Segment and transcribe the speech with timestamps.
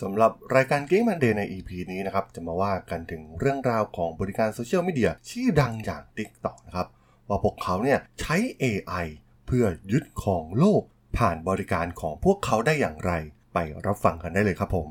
[0.00, 6.86] สำหรับรายการ Geek Monday ใน EP นี้นะครับ จะมาว่ากันถึงเรื่องราวของบริการโซเชียลมีเดียชื่อดังอย่าง TikTok นะครับ
[7.28, 9.06] ว่าพวกเขาเนี่ยใช้ AI
[9.46, 10.82] เพื่อยึดของโลก
[11.18, 13.12] ผ่านบริการของพวกเขาได้อย่างไร
[13.54, 14.88] ไปรับฟังกันได้เลยครับผม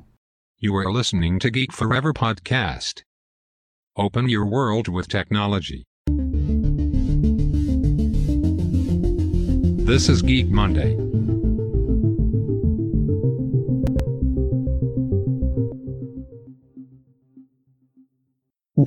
[0.66, 2.96] You are listening to Geek Forever podcast.
[4.06, 5.80] Open your world with technology.
[9.92, 11.03] This is Geek Monday.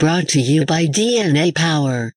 [0.03, 2.13] Brought to you by DNA Power.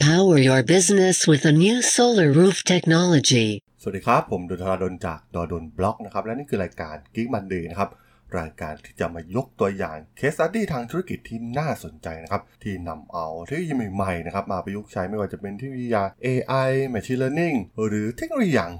[0.00, 3.48] Power your business with a new solar roof technology.
[3.82, 7.90] สวัสดีครับ ผมดลธราดลจาก ด.ดล็อกนะครับ และนี่คือรายการ Geek Monday นะครับ
[8.38, 15.88] รายการที่จะมายกตัวอย่างเคส e ั t ดี้ทางธุรกิจที่น่าสนใจนะครับ ที่นำเอาเทคโนโลยีใหม่ๆนะครับ มาประยุกต์ใช้ไม่ว่าจะเป็นเทคโนโลยี
[16.26, 18.72] AI Machine Learning หรือเทคโนโลยีอย่าง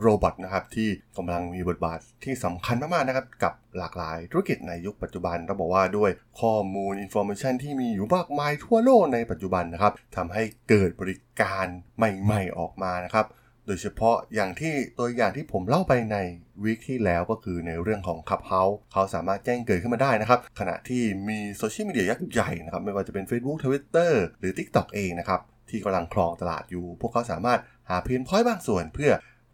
[0.00, 6.10] robot นะครับที่กำลังมีบทบาทที่สำคัญมากๆนะครับกับหลากหลายธุรกิจในยุคปัจจุบันเราบอกว่าด้วย
[6.40, 13.26] ข้อมูล information ที่มีอยู่มากมายทั่วโลกในปัจจุบันนะครับทำให้เกิดบริการใหม่ๆออกมานะครับ
[13.66, 16.16] โดยเฉพาะอย่างที่ตัวอย่างที่ผมเล่าไปใน
[16.64, 25.40] week ที่แล้วก็คือในเรื่องของ Clubhouse เขาสามารถแจ้งเกิดขึ้นมาได้นะครับ ขณะที่มีโซเชียลมีเดียยักษ์ใหญ่นะครับไม่ว่าจะเป็น Facebook Twitter หรือ TikTok เองนะครับ
[25.70, 29.12] ที่กำลังครองตลาดอยู่ พวกเขาสามารถหา pain point บางส่วนเพื่อ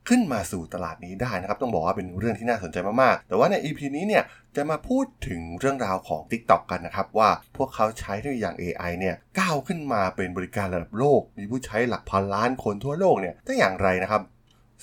[0.08, 4.22] ขึ้นมาสู่ตลาดนี้ได้นะครับ ต้องบอกว่าเป็นเรื่องที่น่าสนใจมากๆ แต่ว่าใน EP นี้เนี่ย
[4.56, 14.22] จะมาพูดถึงเรื่องราวของ TikTok กันนะครับ ว่าพวกเขาใช้เทคโนโลยีอย่าง AI เนี่ยก้าวขึ้นมาเป็นบริการระดับโลก มีผู้ใช้หลักพันล้านคนทั่วโลกเนี่ยได้อย่างไรนะครับ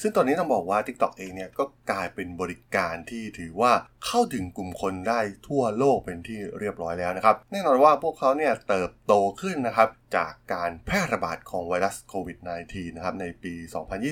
[0.02, 3.72] ซึ่งตอนนี้ต้องบอกว่า TikTok เองเนี่ยก็กลายเป็นบริการที่ถือว่า
[4.06, 12.38] เข้าถึงกลุ่มคนได้ทั่วโลกเป็นที่เรียบร้อยแล้วนะครับ แน่นอนว่าพวกเขาเนี่ยเติบโตขึ้นนะครับ จากการแพร่ระบาดของไวรัสโควิด
[12.68, 13.54] -19 นะครับในปี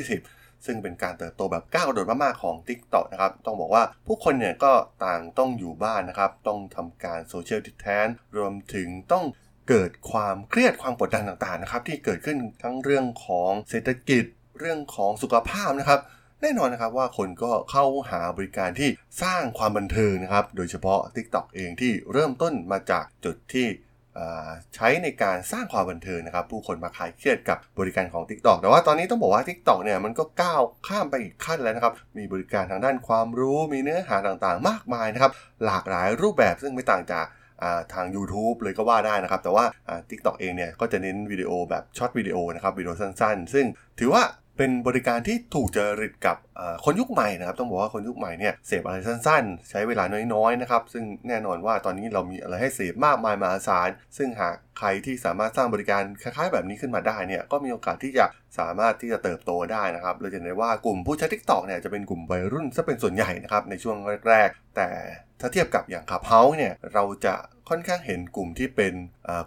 [0.04, 4.74] 2020 ซึ่งเป็นการเติบโตแบบก้าวกระโดดมากๆของ TikTok นะครับ ต้องบอกว่าผู้คนเนี่ยก็
[5.06, 9.26] ต่างต้องอยู่บ้านนะครับ ต้องทำการโซเชียลดิสแทนรวมถึงต้อง
[9.70, 14.26] เกิดความเครียดความกดดันต่างๆนะครับที่เกิดขึ้นทั้งเรื่องของเศรษฐกิจ
[14.60, 16.00] เรื่องของสุขภาพนะครับ
[16.42, 18.90] แน่นอนนะครับว่าคนก็เข้าหาบริการที่
[19.24, 23.68] สร้างความบันเทิงนะครับ โดยเฉพาะ TikTok เองที่เริ่มต้นมาจากจุดที่
[24.76, 35.32] ใช้ในการสร้างความบันเทิงนะครับ ผู้คนมาคลายเครียดกับบริการของ TikTok แต่ว่าตอนนี้ต้องบอกว่า TikTok เนี่ยมันก็ก้าวข้ามไปอีกขั้นแล้วนะครับ มีบริการทางด้านความรู้ มีเนื้อหาต่างๆ มากมายนะครับ
[35.66, 37.26] หลากหลายรูปแบบซึ่งไม่ต่างจาก
[37.94, 39.66] ทาง YouTube เลยก็ว่าได้นะครับ แต่ว่า
[40.10, 43.66] TikTok เองเนี่ยก็จะเน้นวิดีโอแบบช็อตวิดีโอนะครับวิดีโอสั้นๆ ซึ่ง
[44.00, 44.24] ถือว่า
[44.58, 46.38] เป็นบริการที่ถูกจริตกับ
[46.86, 50.04] คนยุคใหม่นะครับ ต้องบอกว่าคนยุคใหม่เนี่ยเสพอะไรสั้นๆ ใช้เวลา
[50.34, 58.26] น้อยๆนะครับ ซึ่งแน่นอนว่าตอนนี้เรามีอะไรให้เสพมากมายมหาศาล ซึ่งหากใครที่สามารถสร้างบริการคล้ายๆ แบบนี้ขึ้นมาได้เนี่ยก็มีโอกาสที่จะ
[58.60, 63.98] สามารถที่จะเติบโตได้นะครับเราจะเห็นได้ว่ากลุ่มผู้ใช้ TikTok เนี่ยจะเป็นกลุ่มวัยรุ่นซะเป็นส่วนใหญ่นะครับในช่วง
[64.30, 64.90] แรกๆ แต่
[65.46, 67.36] ถ้าเทียบกับอย่างขับเฮาส์เนี่ยเราจะ
[67.70, 68.94] ค่อนข้างเห็นกลุ่มที่เป็น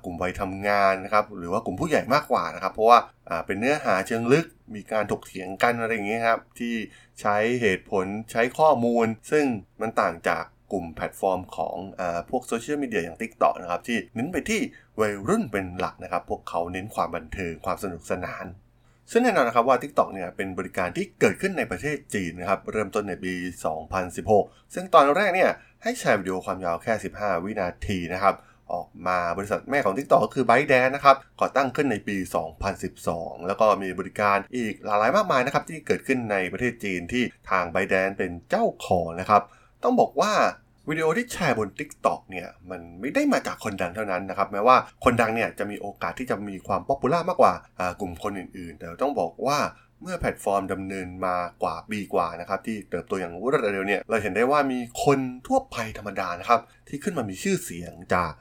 [0.04, 2.98] กลุ่มวัยทำงานนะครับหรือว่ากลุ่มผู้ใหญ่มากกว่านะครับ เพราะว่า
[3.46, 6.74] เป็นเนื้อหาเชิงลึกมีการถกเถียงกันอะไรอย่างเงี้ยครับที่
[7.20, 9.44] ใช้เหตุผลใช้ข้อมูล ซึ่ง
[9.80, 14.60] มันต่างจากกลุ่มแพลตฟอร์มของอพวกโซเชียลมีเดียอย่าง TikTok นะครับที่เน้นไปที่
[15.00, 18.44] วัยรุ่นเป็นหลักนะครับ พวกเขาเน้นความบันเทิงความสนุกสนาน
[19.10, 23.32] ซึ่งแน่นอนนะครับว่า TikTok เนี่ยเป็นบริการที่เกิดขึ้นในประเทศจีนนะครับเริ่มต้นในปี
[24.04, 25.50] 2016 ซึ่งตอนแรกเนี่ย
[25.82, 28.34] ให้แชร์วิดีโอความยาวแค่ 15 วินาทีนะครับ
[28.72, 32.16] ออกมาบริษัทแม่ของ TikTok ก็คือ ByteDance นะครับก่อตั้งขึ้นในปี
[32.82, 39.42] 2012 แล้วก็มีบริการอีกหลายมากมายนะครับที่เกิดขึ้นในประเทศจีนที่ทาง ByteDance เป็นเจ้าของนะครับ
[39.84, 40.32] ต้องบอกว่า
[40.88, 47.54] วิดีโอที่แชร์บน TikTok เนี่ยมันไม่ได้มาจากคนดังเท่านั้นนะครับแม้ว่าคนดังเนี่ยจะมีโอกาสที่จะมีความ popular มากกว่า
[48.00, 49.58] กลุ่มคนอื่นๆ แต่ต้องบอกว่า
[50.02, 58.32] เมื่อแพลตฟอร์มดำเนินมากว่าปีกว่านะครับที่เติบโตอย่างรวดเร็วเนี่ยเราเห็นได้ว่ามีคนทั่วไปธรรมดานะครับที่ขึ้นมามีชื่อเสียงจาก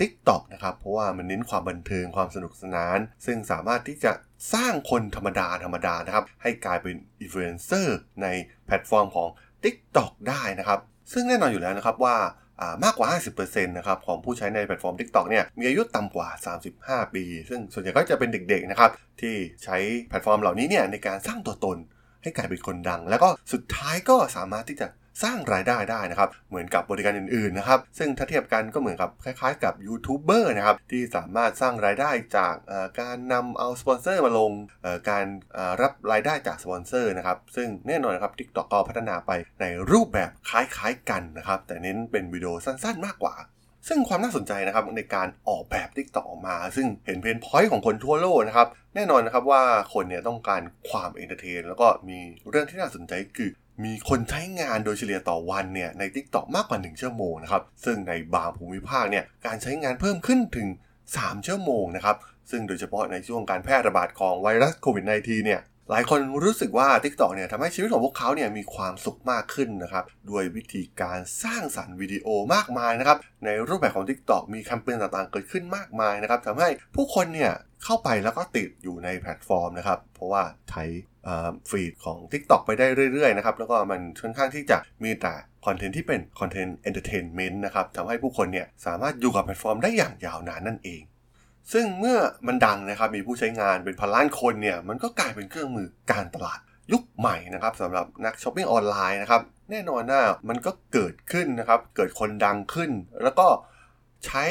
[0.00, 4.12] TikTok นะครับเพราะว่ามันเน้นความบันเทิงความสนุกสนาน ซึ่งสามารถที่จะ
[4.54, 8.26] สร้างคนธรรมดาธรรมดานะครับให้กลายเป็นอินฟลูเอนเซอร์ใน
[8.66, 9.28] แพลตฟอร์มของ
[9.64, 10.80] TikTok ได้นะครับ
[11.12, 12.16] ซึ่งแน่นอนอยู่แล้วนะครับว่า
[12.84, 13.08] มากกว่า
[13.40, 16.28] 50%นะครับของผู้ใช้ในแพลตฟอร์ม TikTok เนี่ยมีอายุต่ำกว่า
[16.68, 18.90] 35 ปี ซึ่งส่วนใหญ่ก็จะเป็นเด็กๆนะครับ
[19.20, 19.34] ที่
[19.64, 19.76] ใช้
[20.08, 21.78] แพลตฟอร์มเหล่านี้เนี่ยในการสร้างตัวตน
[22.22, 24.86] ให้กลายเป็นคนดัง แล้วก็สุดท้ายก็สามารถที่จะ
[25.22, 32.54] สร้างรายได้ได้นะครับ เหมือนกับบริการอื่นๆนะครับ ซึ่งถ้าเทียบกันก็เหมือนกับคล้ายๆ กับยูทูบเบอร์นะครับที่สามารถสร้างรายได้จาก
[33.00, 34.52] การนำเอาสปอนเซอร์มาลง
[35.10, 35.26] การ
[35.82, 39.30] รับรายได้จากสปอนเซอร์นะครับ ซึ่งแน่นอนครับ TikTok ก็พัฒนาไป
[39.60, 43.36] ในรูปแบบคล้ายๆกันนะครับ แต่เน้นเป็นวิดีโอสั้นๆ มากกว่า
[43.88, 49.62] ซึ่งความน่าสนใจนะครับในการออกแบบ TikTok ออกมา ซึ่งเห็น pain point ของคนทั่วโลกนะครับ แน่นอนนะครับว่า
[49.94, 52.18] คนเนี่ยต้องการความ entertain แล้วก็มี
[52.50, 53.50] เรื่องที่น่าสนใจคือ
[53.84, 60.68] มีคนใช้งานโดยเฉลี่ยต่อวันเนี่ยใน TikTok มากกว่า 1 ชั่วโมงนะครับ ซึ่งในบางภูมิภาคเนี่ยการใช้งานเพิ่มขึ้นถึง
[61.06, 62.16] 3 ชั่วโมงนะครับ
[62.50, 77.52] ซึ่งโดยเฉพาะในช่วงการแพร่ระบาดของไวรัสโควิด -19 เนี่ยหลายคนรู้สึกว่า TikTok เนี่ยทำให้ชีวิตของพวกเขาเนี่ยมีความสุขมากขึ้นนะครับด้วยวิธีการสร้างสรรค์วิดีโอมากมายนะครับในรูปแบบของ TikTok มีแคมเปญต่างๆเกิดขึ้นมากมายนะครับทำให้ผู้คนเนี่ย
[77.84, 80.84] เข้าไปแล้วก็ติดอยู่ในแพลตฟอร์มนะครับเพราะว่าใช้
[81.70, 85.34] ฟีดของ TikTok ไปได้เรื่อยๆนะครับแล้วก็มันค่อนข้างที่จะมีแต่
[85.66, 91.02] คอนเทนต์ที่เป็น content entertainment นะครับทำให้ผู้คนเนี่ยสามารถอยู่กับแพลตฟอร์มได้อย่างยาวนานนั่นเอง
[91.72, 96.60] ซึ่งเมื่อมันดังนะครับมีผู้ใช้งานเป็นพันล้านคนเนี่ยมันก็กลายเป็นเครื่องมือการตลาด
[96.92, 102.90] ยุคใหม่นะครับสำหรับนักช้อปปิ้งออนไลน์นะครับแน่นอนนะมันก็เกิดขึ้นนะครับเกิดคนดังขึ้น
[103.22, 103.46] แล้วก็
[104.26, 104.44] ใช้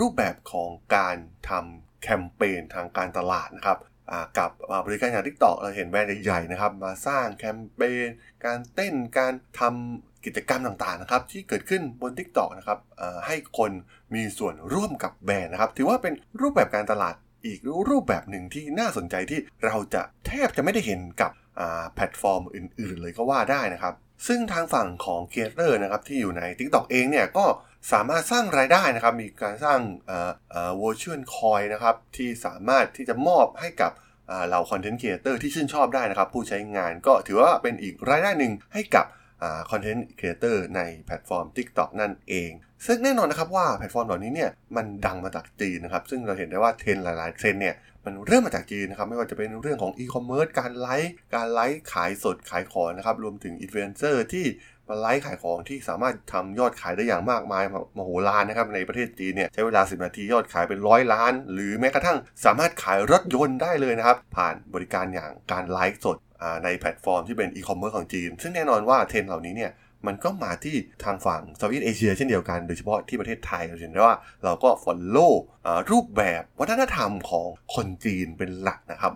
[0.00, 1.16] รูปแบบของการ
[1.48, 3.78] ทำแคมเปญทางการตลาดนะครับ
[4.38, 4.50] กับ
[4.86, 8.08] บริการอย่าง TikTok เราเห็นแบรนด์ใหญ่ๆนะครับมาสร้างแคมเปญ
[8.44, 12.78] การเต้นการทำกิจกรรมต่างๆนะครับที่เกิดขึ้นบน Tik t o อกนะครับ
[13.26, 13.70] ให้คน
[14.14, 17.14] มีส่วนร่วมกับแบรนด์นะครับถือว่าเป็นรูปแบบการตลาด
[17.46, 21.32] อีกรูปแบบหนึ่งที่น่าสนใจที่เราจะแทบจะไม่ได้เห็นกับ
[21.94, 23.94] แพลตฟอร์มอื่น ๆ เลยก็ว่าได้นะครับ
[24.26, 27.44] ซึ่งทางฝั่งของ creator นะครับที่อยู่ใน TikTok เองเนี่ยก็
[27.92, 33.92] สามารถสร้างรายได้นะครับ มีการสร้างเอ่อเอ่อ virtual coin นะครับที่สามารถที่จะมอบให้กับ
[34.50, 39.06] เหล่า content creator ที่ชื่นชอบได้นะครับ ผู้ใช้งานก็ถือว่าเป็นอีกรายได้หนึ่งให้กับ
[39.70, 42.50] content creator ในแพลตฟอร์ม TikTok นั่นเอง
[42.86, 54.46] ซึ่งแน่นอนนะครับว่าแพลตฟอร์มเหล่านี้เนี่ยมันดังมาจากจีนนะครับ ซึ่งเราเห็นได้ว่าเทรนด์หลาย ๆ เทรนด์เนี่ยมันเริ่มมาจากจีนนะครับ ไม่ว่าจะเป็นเรื่องของอีคอมเมิร์ซการไลฟ์การไลฟ์ขายสดขายของนะครับ รวมถึงอินฟลูเอนเซอร์ที่
[55.00, 57.64] ไลฟ์ขายของที่สามารถทำยอดขายได้อย่างมากมาย
[57.96, 66.16] มโหฬารนะครับในประเทศจีนเนี่ยใช้เวลา 10 นาทียอดขายเป็นร้อยล้าน หรือแม้กระทั่งสามารถขายรถยนต์ได้เลยนะครับ ผ่านบริการอย่างการไลฟ์สด
[66.64, 69.72] ในแพลตฟอร์มที่เป็นอีคอมเมิร์ซของจีน ซึ่งแน่นอนว่าเทรนด์เหล่านี้เนี่ย
[70.06, 75.28] มันก็มาที่ทางฝั่ง Southeast Asia เช่นเดียวกัน โดยเฉพาะที่ประเทศไทยเราเห็นได้ว่าเราก็ follow
[75.90, 79.12] รูปแบบวัฒนธรรมของคนจีนเป็นหลักนะครับ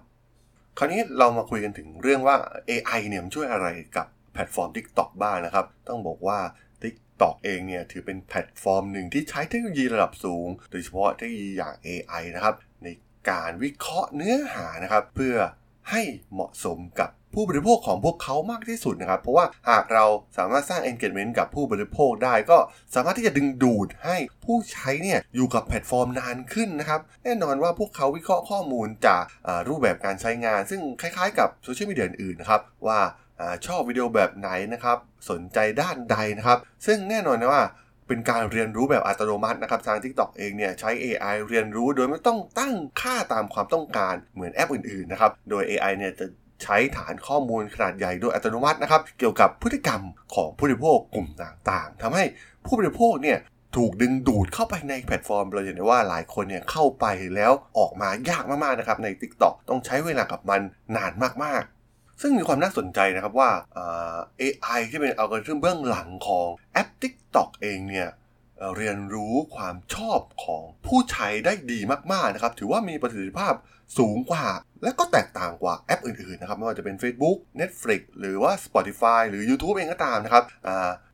[0.78, 2.36] คราวนี้เรามาคุยกันถึงเรื่องว่า
[2.68, 3.66] AI เนี่ยมันช่วยอะไร
[3.96, 4.06] กับ
[4.38, 6.38] แพลตฟอร์ม TikTok บ้างนะครับ ต้องบอกว่า
[6.82, 12.54] TikTok เองเนี่ยถือเป็นแพลตฟอร์มหนึ่งที่ใช้เทคโนโลยีระดับสูง โดยเฉพาะเทคโนโลยีอย่าง AI นะครับ
[12.84, 12.88] ใน
[13.30, 15.36] การวิเคราะห์เนื้อหานะครับ เพื่อ
[15.90, 16.02] ให้
[16.32, 20.04] เหมาะสมกับผู้บริโภคของพวกเขามากที่สุดนะครับ เพราะว่าหากเรา
[20.38, 22.58] สามารถสร้าง engagement กับผู้บริโภคได้ ก็
[22.94, 29.24] สามารถที่จะดึงดูดให้ผู้ใช้เนี่ยอยู่กับแพลตฟอร์มนานขึ้นนะครับ แน่นอนว่าพวกเขาวิเคราะห์ข้อมูลจาก
[29.68, 33.00] รูปแบบการใช้งาน ซึ่งคล้ายๆกับโซเชียลมีเดียอื่นๆนะครับว่า
[33.66, 34.98] ชอบวิดีโอแบบไหนนะครับ
[35.30, 37.64] สนใจด้านใดนะครับ ซึ่งแน่นอนนะว่า
[38.08, 46.26] เป็นการเรียนรู้แบบอัตโนมัตินะครับทาง TikTok เองเนี่ยใช้ AI เรียนรู้โดยไม่ต้องตั้งค่าตามความต้องการเหมือนแอปอื่นๆนะครับ โดย AI เนี่ยจะ
[46.62, 50.02] ใช้ฐานข้อมูลขนาดใหญ่โดยอัตโนมัตินะครับ เกี่ยวกับพฤติกรรม
[50.34, 52.24] ของผู้บริโภคกลุ่มต่างๆทำให้
[52.66, 53.38] ผู้บริโภคเนี่ย
[53.76, 60.60] ถูกดึงดูดเข้าไปในแพลตฟอร์ม เราเห็นได้ว่าหลายคนเนี่ยเข้าไปแล้วออกมายากมากๆนะครับใน TikTok ต้องใช้เวลากับมัน
[60.96, 61.12] นาน
[61.44, 61.77] มากๆ
[62.20, 63.50] ซึ่งมีความน่าสนใจนะครับว่า
[64.40, 68.08] AI ที่เป็นอัลกอริทึมเบื้องหลังของแอป TikTok เองเนี่ย
[68.76, 71.80] เรียนรู้ความชอบของผู้ใช้ได้ดี
[72.12, 73.54] มากๆนะครับ ถือว่ามีประสิทธิภาพ
[73.98, 74.46] สูงกว่า
[74.82, 80.44] และก็แตกต่างกว่าแอปอื่นๆนะครับ ไม่ว่าจะเป็น Facebook Netflix หรือว่า Spotify หรือ YouTube เองก็ตามนะครับ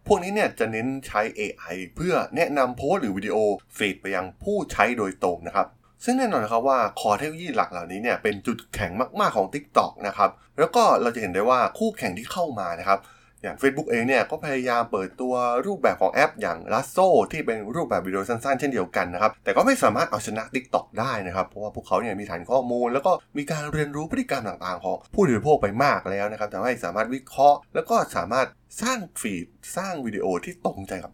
[0.06, 3.36] พวกนี้เนี่ยจะเน้นใช้ AI เพื่อแนะนำโพสหรือวิดีโอ
[3.76, 5.66] ฟีดไปยังผู้ใช้โดยตรงนะครับ
[6.04, 13.00] ซึ่งแน่นอนนะครับว่าคอเทคโนโลยีหลักเหล่านี้เนี่ยเป็นจุดแข็งมาก ๆ ของ TikTok นะครับ แล้วก็เราจะเห็นได้ว่าคู่แข่งที่เข้ามานะครับ
[13.42, 15.34] อย่าง Facebook เองเนี่ยก็พยายามเปิดตัว
[15.66, 27.58] รูปแบบของแอปอย่าง l a s s o ที่เป็นรูปแบบวิดีโอสั้น ๆ เช่นเดียวกันนะครับ แต่ก็ไม่สามารถเอาชนะ TikTok ได้นะครับ เพราะว่าพวกเขาเนี่ยมีฐานข้อมูล แล้วก็มีการเรียนรู้พฤติกรรมต่าง ๆ ของผู้บริโภคไปมากแล้วนะครับทำให้สามารถวิเคราะห์
[27.74, 28.46] แล้วก็สามารถ
[28.82, 29.46] สร้างฟีด
[29.76, 31.12] สร้างวิดีโอที่ตรงใจกับ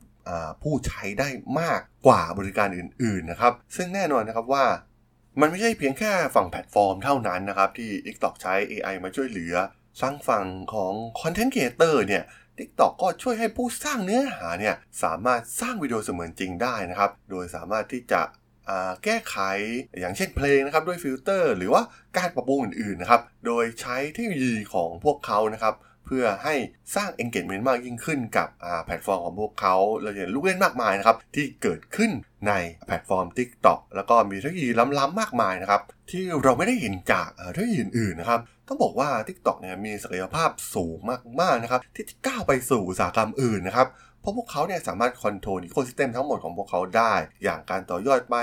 [0.63, 1.29] ผู้ใช้ได้
[1.61, 4.67] มากกว่าบริการอื่น ๆ นะครับ ซึ่งแน่นอนนะครับว่า
[5.41, 9.55] มันไม่ใช่เพียงแค่ฝั่งแพลตฟอร์มเท่านั้นนะครับที่ TikTok ใช้ AI มาช่วยเหลือ
[10.01, 12.25] ทางฝั่งของ content creator เนี่ย
[12.59, 18.23] TikTok ก็ช่วยให้ผู้สร้างเนื้อหาเนี่ยสามารถสร้างวิดีโอเสมือนจริงได้นะครับ โดยสามารถที่จะ
[19.05, 19.37] แก้ไข
[20.01, 21.83] อย่างเช่นเพลงนะครับด้วยฟิลเตอร์ หรือว่า
[22.17, 25.75] การปรับปรุงอื่นๆนะครับ โดยใช้เทคโนโลยีของพวกเขานะครับ
[26.11, 26.55] เพื่อให้
[26.95, 28.49] สร้าง engagement มากยิ่งขึ้นกับ
[28.85, 32.11] แพลตฟอร์มของพวกเขาเราเห็นลูกเล่นมากมายนะครับที่เกิดขึ้น
[32.49, 32.53] ใน
[32.87, 40.99] แพลตฟอร์ม TikTok แล้วก็มีเทคโนโลยีล้ำๆมากมายนะครับที่เราไม่ได้เห็นจากเทคโนโลยีอื่นๆนะครับต้องบอกว่า TikTok เนี่ยมีศักยภาพสูง
[41.41, 43.87] มากๆนะครับที่ก้าวไปสู่อุตสาหกรรมอื่นนะครับ
[44.21, 48.37] เพราะพวกเขาเนี่ยสามารถ control ecosystem ทั้งหมดของพวกเขาได้ อย่างการต่อยอดไป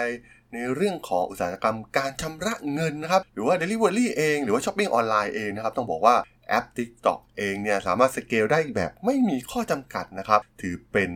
[0.53, 6.15] ในเรื่องของอุตสาหกรรมการชำระเงินนะครับ หรือว่า Delivery เอง หรือว่าช้อปปิ้งออนไลน์เองนะครับ ต้องบอกว่า
[6.47, 11.09] แอป TikTok เองเนี่ยสามารถสเกลได้แบบไม่มีข้อจำกัดนะครับ ถือเป็น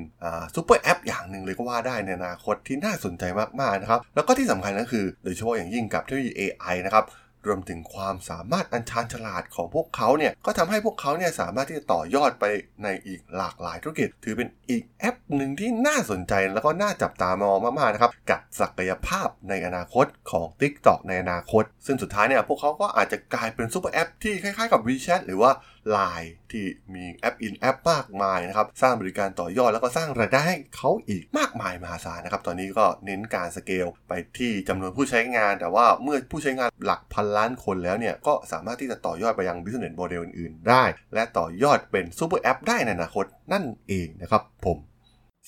[0.56, 3.24] super app อย่างหนึ่งเลยก็ว่าได้ในอนาคตที่น่าสนใจ
[3.62, 7.06] มากๆนะครับ แล้วก็ที่สำคัญก็คือโดยเฉพาะอย่างยิ่งกับเทคโนโลยี AI นะครับ
[7.48, 12.46] รวมถึงความสามารถอันชาญฉลาดของพวกเขาเนี่ยก็ทำให้พวกเขาเนี่ยสามารถที่จะต่อยอดไป
[12.84, 25.52] ในอีกหลากหลายธุรกิจ ถือเป็นอีกแอปหนึ่งที่น่าสนใจแล้วก็น่าจับตามองมากๆนะครับกับศักยภาพในอนาคตของ TikTok ในอนาคต ซึ่งสุดท้ายเนี่ยพวกเขาก็อาจจะกลายเป็น super app ที่คล้ายๆกับ WeChat หรือว่า
[25.96, 40.84] Line ที่มี app in app มากมายนะครับ สร้างบริการต่อยอดแล้วก็สร้างรายได้ให้เขาอีกมากมายมหาศาลนะครับ ตอนนี้ก็เน้นการสเกลไปที่จำนวนผู้ใช้งาน แต่ว่าเมื่อผู้ใช้งานหลักพันล้านคนแล้วเนี่ย ก็สามารถที่จะต่อยอดไปยัง business model อื่นๆ ได้
[41.14, 44.78] และต่อยอดเป็น super app ได้ในอนาคตนั่นเองนะครับผม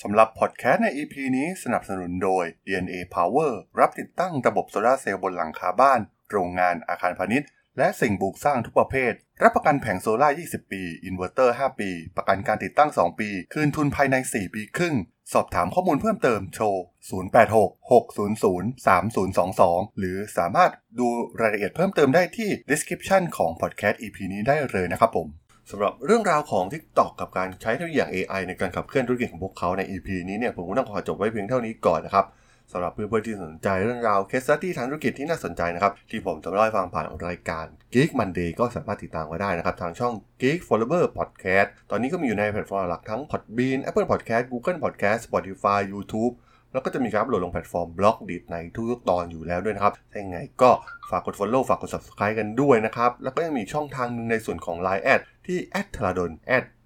[0.02, 6.00] สำหรับพอดแคสต์ใน EP นี้สนับสนุนโดย DNA Power รับติดตั้งระบบโซลาร์เซลล์บนหลังคาบ้าน
[6.32, 9.14] โรงงานอาคารพาณิชย์ และสิ่งปลูกสร้างทุกประเภท
[9.44, 14.96] รับประกันแผงโซลาร์ 20 ปี อินเวอร์เตอร์ 5 ปี ประกันการติดตั้ง 2 ปี คืนทุนภายใน 4 ปีครึ่ง
[15.34, 16.66] สอบถามข้อมูลเพิ่มเติมโทร
[17.12, 21.08] 086-600-3022 หรือสามารถดู
[21.42, 25.28] รายละเอียดเพิ่มเติมได้ที่ description ของ podcast EP นี้ได้เลยนะครับผม
[25.72, 32.26] สำหรับเรื่องราวของ TikTok กับการใช้เทคโนโลยีอย่าง AI ในการขับเคลื่อนธุรกิจของพวกเขาใน EP นี้เนี่ยผมก็ต้องขอจบไว้เพียงเท่านี้ก่อนนะครับ
[32.74, 44.08] สำหรับเพื่อนๆที่สนใจเรื่องราว case study ทางธุรกิจที่น่าสนใจนะครับ ที่ผมจะเล่าให้ฟังผ่านรายการ Geek Monday ก็สามารถติดตามไว้ได้นะครับ ทางช่อง Geek Forever Podcast ตอนนี้ก็มีอยู่ในแพลตฟอร์มหลักทั้ง Podbean Apple
[44.12, 46.34] Podcast Google Podcast Spotify YouTube
[46.72, 50.72] แล้วก็จะมีการอัปโหลดลงแพลตฟอร์ม Blockdit ในทุกๆตอนอยู่แล้วด้วยนะครับถ้าอย่างไงก็
[51.10, 55.58] ฝากกด Follow ฝากกด Subscribe กันด้วยนะครับ แล้วก็ยังมีช่องทางหนึ่งในส่วนของ Line แอดที่
[55.96, 56.32] t h a r a d o n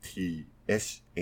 [0.08, 0.10] t
[0.86, 0.88] h
[1.20, 1.22] a